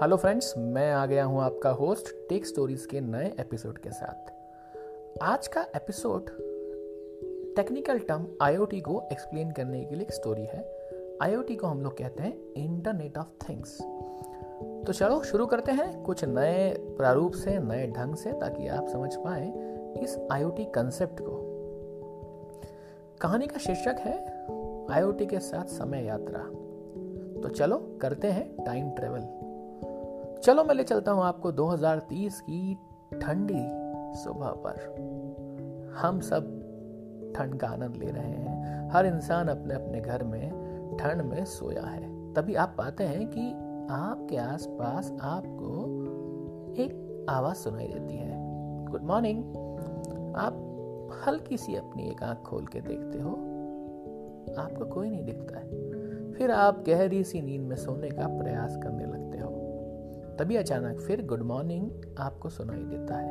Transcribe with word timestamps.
Hello 0.00 0.16
friends 0.16 0.54
मैं 0.58 0.92
आ 0.92 1.06
गया 1.06 1.24
हूँ 1.24 1.40
आपका 1.42 1.70
होस्ट 1.70 2.28
टेक 2.28 2.46
स्टोरीज 2.46 2.86
के 2.86 3.00
नए 3.00 3.34
एपिसोड 3.40 3.78
के 3.78 3.90
साथ। 3.90 4.30
आज 5.22 5.48
का 5.48 5.60
एपिसोड 5.76 6.30
टेक्निकल 7.56 7.98
टर्म 7.98 8.26
आईओटी 8.42 8.80
को 8.80 9.08
एक्सप्लेन 9.12 9.50
करने 9.50 9.84
के 9.84 9.94
लिए 9.94 10.02
एक 10.02 10.12
स्टोरी 10.12 10.44
है। 10.44 10.62
आईओटी 11.22 11.56
को 11.56 11.66
हम 11.66 11.82
लोग 11.82 11.98
कहते 11.98 12.22
हैं 12.22 12.52
इंटरनेट 12.52 13.18
ऑफ़ 13.18 13.48
थिंग्स 13.48 13.76
तो 14.86 14.92
चलो 14.92 15.22
शुरू 15.22 15.46
करते 15.46 15.72
हैं। 15.72 16.02
कुछ 16.02 16.24
नए 16.24 16.74
प्रारूप 16.78 17.32
से, 17.32 17.58
नए 17.58 17.86
ढंग 17.86 18.14
से, 18.14 18.32
ताकि 18.32 18.68
आप 18.68 18.88
समझ 18.88 19.14
पाए 19.16 19.52
इस 20.02 20.18
आईओटी 20.32 20.64
कंसेप्ट 20.64 21.20
को। 21.20 21.36
कहानी 23.20 23.46
का 23.46 23.58
शीर्षक 23.58 24.00
है 24.00 24.16
आईओटी 24.94 25.26
के 25.26 25.38
साथ 25.38 25.64
समय 25.64 26.04
यात्रा। 26.04 26.40
तो 27.42 27.48
चलो 27.48 27.98
करते 28.02 28.28
हैं 28.28 28.64
टाइम 28.64 28.90
ट्रेवल 28.90 29.49
चलो 30.44 30.64
मैं 30.64 30.74
ले 30.74 30.82
चलता 30.82 31.12
हूँ 31.12 31.22
आपको 31.22 31.52
2030 31.52 32.40
की 32.40 32.78
ठंडी 33.22 33.66
सुबह 34.18 34.46
पर। 34.46 34.74
हम 35.96 36.20
सब 36.20 36.44
ठंड 37.36 37.54
का 37.54 37.68
आनंद 37.68 37.96
ले 37.96 38.06
रहे 38.06 38.30
हैं। 38.30 38.90
हर 38.90 39.06
इंसान 39.06 39.48
अपने 39.48 39.74
अपने 39.74 40.00
घर 40.00 40.24
में 40.24 40.50
ठंड 41.00 41.22
में 41.22 41.44
सोया 41.44 41.82
है। 41.82 42.32
तभी 42.34 42.54
आप 42.54 42.74
पाते 42.78 43.04
हैं 43.04 43.28
कि 43.28 43.52
आपके 43.90 44.36
आसपास 44.36 45.12
आपको 45.20 45.84
एक 46.82 47.26
आवाज़ 47.30 47.56
सुनाई 47.56 47.86
देती 47.86 48.16
है। 48.16 48.32
गुड 48.86 49.02
मॉर्निंग 49.02 49.44
आप 50.36 50.66
हल्की 51.26 51.56
सी 51.56 51.74
अपनी 51.74 52.08
एक 52.10 52.22
आँख 52.22 52.38
खोल 52.38 52.66
के 52.66 52.80
देखते 52.80 53.18
हो। 53.18 53.30
आपको 54.58 54.84
कोई 54.84 55.10
नहीं 55.10 55.24
दिखता 55.24 55.58
है। 55.58 55.68
फिर 56.32 56.50
आप 56.50 56.84
गहरी 56.86 57.24
सी 57.24 57.42
नींद 57.42 57.62
में 57.62 57.76
सोने 57.76 58.10
का 58.10 58.26
प्रयास 58.26 58.76
करने 58.76 59.04
लगते 59.04 59.38
हो। 59.38 59.49
तभी 60.40 60.56
अचानक 60.56 61.00
फिर 61.00 61.26
गुड 61.26 61.42
मॉर्निंग 61.42 61.90
आपको 62.18 62.48
सुनाई 62.48 62.82
देता 62.82 63.16
है। 63.16 63.30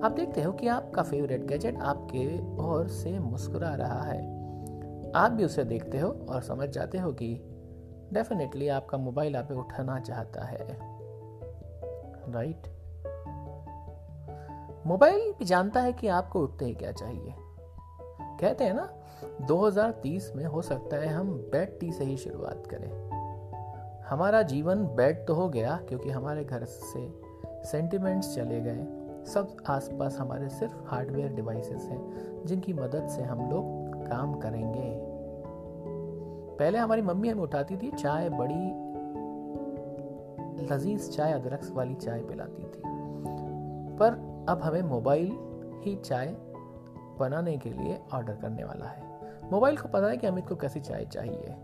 आप 0.00 0.12
देखते 0.12 0.42
हो 0.42 0.52
कि 0.52 0.68
आपका 0.68 1.02
फेवरेट 1.02 1.44
गैजेट 1.44 1.78
आपके 1.78 2.38
ओर 2.62 2.88
से 2.88 3.18
मुस्कुरा 3.18 3.74
रहा 3.74 4.02
है। 4.02 4.22
आप 5.12 5.32
भी 5.32 5.44
उसे 5.44 5.64
देखते 5.64 5.98
हो 5.98 6.26
और 6.28 6.42
समझ 6.42 6.68
जाते 6.68 6.98
हो 6.98 7.12
कि 7.12 7.40
डेफिनेटली 8.12 8.68
आपका 8.68 8.98
मोबाइल 8.98 9.36
आप 9.36 9.52
उठाना 9.52 10.00
चाहता 10.00 10.44
है। 10.44 10.78
राइट 12.32 12.62
मोबाइल 14.86 15.32
भी 15.38 15.44
जानता 15.44 15.80
है 15.80 15.92
कि 15.92 16.08
आपको 16.08 16.40
उठते 16.40 16.64
ही 16.64 16.74
क्या 16.74 16.92
चाहिए। 16.92 17.34
कहते 18.40 18.64
हैं 18.64 18.74
ना 18.74 18.94
2030 19.46 20.32
में 20.36 20.44
हो 20.44 20.62
सकता 20.62 20.96
है 20.96 21.08
हम 21.08 21.50
टी 21.54 21.92
से 21.92 22.04
ही 22.04 22.16
शुरुआत 22.16 22.66
करें। 22.66 23.05
हमारा 24.08 24.42
जीवन 24.42 24.84
बेड 24.84 25.26
तो 25.26 25.34
हो 25.34 25.48
गया 25.48 25.76
क्योंकि 25.88 26.10
हमारे 26.10 26.44
घर 26.44 26.64
से 26.64 27.20
सेंटिमेंट्स 27.64 28.34
चले 28.34 28.60
गए। 28.60 28.86
सब 29.24 29.56
आसपास 29.66 30.18
हमारे 30.18 30.48
सिर्फ़ 30.48 30.76
हार्डवेयर 30.86 31.32
डिवाइसेस 31.32 31.82
हैं, 31.82 32.12
जिनकी 32.46 32.72
मदद 32.72 33.08
से 33.08 33.22
हम 33.22 33.50
लोग 33.50 33.64
काम 34.08 34.34
करेंगे। 34.34 34.98
पहले 36.56 36.78
हमारी 36.78 37.02
मम्मी 37.02 37.28
हमें 37.28 37.42
उठाती 37.42 37.76
थी, 37.76 37.90
चाय, 37.90 38.28
बड़ी 38.28 38.86
लजीज 40.74 41.16
चाय 41.16 41.32
अदरक 41.32 41.60
वाली 41.72 41.94
चाय 41.94 42.20
पिलाती 42.20 42.62
थी। 42.62 42.82
पर 43.96 44.10
अब 44.48 44.60
हमें 44.62 44.82
मोबाइल 44.82 45.32
ही 45.82 45.96
चाय 45.96 46.36
बनाने 47.18 47.56
के 47.56 47.70
लिए 47.70 48.00
ऑर्डर 48.14 48.32
करने 48.32 48.64
वाला 48.64 48.86
है। 48.86 49.20
मोबाइल 49.52 49.76
को 49.76 49.88
पता 49.88 50.06
है 50.06 50.16
कि 50.16 50.26
अमित 50.26 50.48
को 50.48 50.56
कैसी 50.56 50.80
चाय 50.80 51.04
चाहिए। 51.04 51.54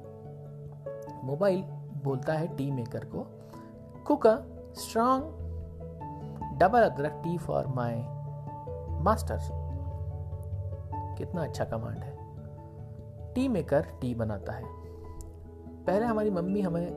मोबाइल 1.24 1.64
बोलता 2.05 2.33
है 2.33 2.56
टी 2.56 2.70
मेकर 2.70 3.05
को, 3.05 3.27
कुक 4.06 4.27
अ 4.27 4.36
स्ट्रॉन्ग 4.75 5.25
डबल 6.61 6.83
अदरक 6.83 7.20
टी 7.24 7.39
फॉर 7.39 7.67
माई 7.67 8.02
मास्टर 9.02 9.39
कितना 11.18 11.42
अच्छा 11.42 11.64
कमांड 11.64 11.98
है। 11.98 12.17
टी 13.35 13.48
मेकर 13.48 13.80
टी 13.80 14.14
बनाता 14.14 14.52
है। 14.52 14.64
पहले 15.86 16.07
हमारी 16.07 16.30
मम्मी 16.30 16.61
हमें 16.61 16.92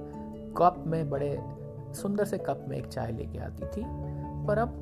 कप 0.57 0.83
में 0.87 1.09
बड़े 1.09 1.37
सुंदर 1.93 2.25
से 2.25 2.37
कप 2.37 2.65
में 2.67 2.77
एक 2.77 2.87
चाय 2.87 3.11
लेके 3.11 3.39
आती 3.39 3.65
थी, 3.65 3.85
पर 4.45 4.57
अब 4.57 4.81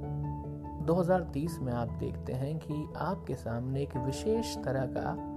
2030 0.87 1.59
में 1.59 1.73
आप 1.73 1.89
देखते 1.89 2.33
हैं 2.33 2.59
कि 2.59 2.93
आपके 2.97 3.35
सामने 3.35 3.81
एक 3.81 3.97
विशेष 3.97 4.57
तरह 4.57 4.85
का 4.85 5.32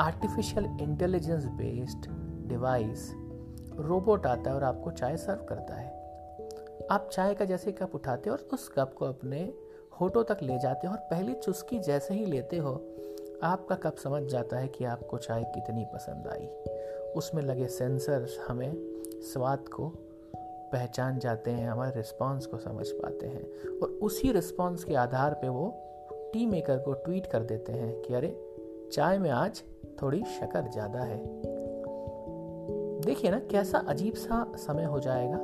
artificial 0.00 0.64
intelligence 0.80 1.44
based 1.44 2.06
device 2.48 3.10
robot 3.78 4.26
आता 4.26 4.50
है 4.50 4.56
और 4.56 4.64
आपको 4.64 4.90
चाय 4.90 5.16
सर्व 5.16 5.44
करता 5.44 5.74
है। 5.74 5.88
आप 6.90 7.08
चाय 7.12 7.34
का 7.34 7.44
जैसे 7.44 7.72
कप 7.72 7.94
उठाते 7.94 8.30
हो 8.30 8.36
और 8.36 8.48
उस 8.52 8.68
कप 8.68 8.94
को 8.98 9.04
अपने 9.04 9.54
होठों 10.00 10.24
तक 10.24 10.38
ले 10.42 10.58
जाते 10.58 10.86
हो 10.86 10.92
और 10.92 11.00
पहली 11.00 11.34
चुस्की 11.34 11.78
जैसे 11.78 12.14
ही 12.14 12.26
लेते 12.26 12.56
हो, 12.56 12.72
आपका 13.42 13.74
कप 13.74 13.96
समझ 13.96 14.22
जाता 14.22 14.56
है 14.56 14.68
कि 14.68 14.84
आपको 14.84 15.18
चाय 15.18 15.44
कितनी 15.44 15.84
पसंद 15.84 16.28
आई। 16.28 16.46
उसमें 17.12 17.42
लगे 17.42 17.66
सेंसर 17.66 18.28
हमें 18.48 18.72
स्वाद 19.22 19.68
को 19.68 19.88
पहचान 20.72 21.18
जाते 21.18 21.50
हैं, 21.50 21.68
हमारे 21.68 21.96
रिस्पांस 21.96 22.46
को 22.46 22.58
समझ 22.58 22.88
पाते 22.90 23.26
हैं 23.26 23.78
और 23.78 23.88
उसी 24.02 24.32
रिस्पांस 24.32 24.84
के 24.84 24.94
आधार 24.94 25.34
पे 25.34 25.48
वो 25.48 25.68
टी 26.32 26.46
मेकर 26.46 26.78
को 26.78 26.92
ट्वीट 26.92 27.26
कर 27.26 27.42
देते 27.42 27.72
हैं 27.72 28.02
कि 28.02 28.14
अरे, 28.14 28.36
चाय 28.92 29.18
में 29.18 29.30
आज 29.30 29.62
थोड़ी 30.02 30.22
शक्कर 30.40 30.70
ज़्यादा 30.70 31.00
है। 31.00 31.18
देखिए 33.00 33.30
ना, 33.30 33.38
कैसा 33.38 33.78
अजीब 33.78 34.14
सा 34.14 34.52
समय 34.56 34.84
हो 34.84 35.00
जाएगा। 35.00 35.36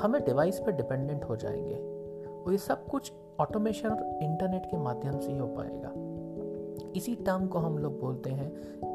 हमें 0.00 0.24
डिवाइस 0.24 0.58
पर 0.58 0.72
डिपेंडेंट 0.72 1.24
हो 1.24 1.36
जाएँगे 1.36 1.74
और 2.44 2.52
ये 2.52 2.58
सब 2.58 2.86
कुछ 2.86 3.12
ऑटोमेशन 3.40 3.88
और 3.88 4.18
इंटरनेट 4.22 4.66
के 4.66 4.76
माध्यम 4.76 5.18
से 5.18 5.32
ही 5.32 5.38
हो 5.38 5.46
पाएगा। 5.46 5.92
इसी 6.96 7.14
टर्म 7.16 7.46
को 7.46 7.58
हम 7.58 7.78
लोग 7.78 8.00
बोलते 8.00 8.30
हैं 8.30 8.50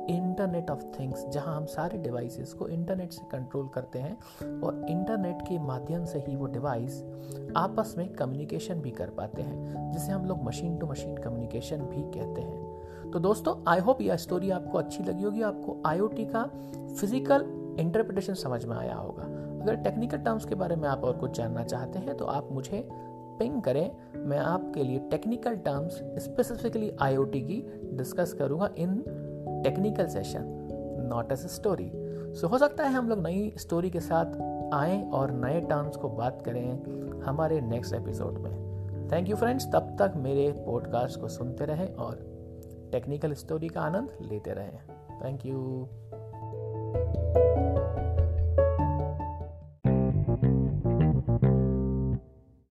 इंटरनेट 0.07 0.69
ऑफ़ 0.71 0.83
थिंग्स 0.99 1.25
जहाँ 1.27 1.55
हम 1.57 1.65
सारे 1.65 1.97
डिवाइसेस 1.97 2.53
को 2.53 2.67
इंटरनेट 2.67 3.11
से 3.11 3.21
कंट्रोल 3.31 3.67
करते 3.67 3.99
हैं 3.99 4.17
और 4.61 4.85
इंटरनेट 4.89 5.41
के 5.41 5.59
माध्यम 5.59 6.05
से 6.05 6.19
ही 6.19 6.35
वो 6.35 6.45
डिवाइस 6.45 7.01
आपस 7.55 7.95
में 7.97 8.07
कम्युनिकेशन 8.13 8.81
भी 8.81 8.91
कर 8.91 9.09
पाते 9.09 9.41
हैं, 9.41 9.91
जिसे 9.91 10.11
हम 10.11 10.25
लोग 10.25 10.43
मशीन 10.43 10.77
टू 10.77 10.87
मशीन 10.87 11.17
कम्युनिकेशन 11.17 11.77
भी 11.77 12.01
कहते 12.19 12.41
हैं। 12.41 12.64
तो 13.15 13.19
दोस्तों 13.19 13.53
आई 13.67 13.79
होप 13.79 14.01
यह 14.01 14.15
स्टोरी 14.17 14.49
आपको 14.51 14.77
अच्छी 14.77 15.03
लगी 15.03 15.23
होगी, 15.23 15.41
आपको 15.41 15.81
आईओटी 15.85 16.23
का 16.25 16.41
फ़िज़िकल 16.99 17.45
इंटरप्रिटेशन 17.79 18.33
समझ 18.33 18.65
में 18.65 18.75
आया 18.77 18.95
होगा। 18.95 19.23
अगर 19.61 19.75
टेक्निकल 19.75 20.17
टर्म्स 20.17 20.45
के 20.45 20.55
बारे 20.55 20.75
में 20.75 20.87
आप 20.89 21.03
और 21.03 21.17
कुछ 21.17 21.37
जानना 21.37 21.63
चाहते 21.63 21.99
हैं 21.99 22.15
तो 22.17 22.25
आप 22.25 22.49
मुझे 22.51 22.83
पिंग 22.91 23.61
करें। 23.61 23.91
मैं 24.25 24.39
आपके 24.39 24.83
लिए 24.83 24.99
टेक्निकल 25.11 25.55
टर्म्स 25.67 26.01
स्पेसिफिकली 26.23 26.91
आईओटी 27.01 27.41
की 27.41 27.61
डिस्कस 27.93 28.33
करूँगा 28.33 28.69
in 28.77 29.01
technical 29.63 30.07
session 30.07 31.07
not 31.09 31.31
as 31.31 31.47
story 31.55 31.91
so 32.35 32.47
हो 32.47 32.57
सकता 32.57 32.83
है 32.83 32.93
हम 32.93 33.09
लोग 33.09 33.23
नई 33.23 33.51
स्टोरी 33.57 33.89
के 33.89 33.99
साथ 34.01 34.39
आए 34.73 35.03
और 35.13 35.31
नए 35.39 35.61
टर्म्स 35.61 35.97
को 35.97 36.09
बात 36.11 36.43
करें 36.45 37.21
हमारे 37.23 37.61
नेक्स्ट 37.61 37.93
एपिसोड 37.93 38.37
में। 38.37 38.53
थैंक 39.11 39.29
यू 39.29 39.35
फ्रेंड्स 39.35 39.71
तब 39.73 39.95
तक 39.99 40.13
मेरे 40.17 40.51
पॉडकास्ट 40.65 41.19
को 41.19 41.27
सुनते 41.27 41.65
रहें 41.65 41.93
और 41.95 42.34
टेक्निकल 42.95 43.33
स्टोरी 43.33 43.67
का 43.67 43.81
आनंद 43.81 44.17
लेते 44.21 44.51
रहें। 44.51 44.79
Thank 45.23 45.45
you 45.45 45.55